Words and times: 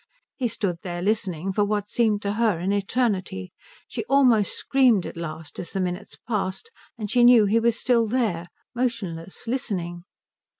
He 0.35 0.47
stood 0.47 0.77
there 0.81 0.99
listening 1.03 1.53
for 1.53 1.63
what 1.63 1.87
seemed 1.87 2.23
to 2.23 2.33
her 2.33 2.57
an 2.57 2.71
eternity. 2.73 3.53
She 3.87 4.03
almost 4.05 4.53
screamed 4.53 5.05
at 5.05 5.15
last 5.15 5.59
as 5.59 5.73
the 5.73 5.79
minutes 5.79 6.17
passed 6.27 6.71
and 6.97 7.11
she 7.11 7.23
knew 7.23 7.45
he 7.45 7.59
was 7.59 7.79
still 7.79 8.07
there, 8.07 8.47
motionless, 8.73 9.45
listening. 9.45 10.01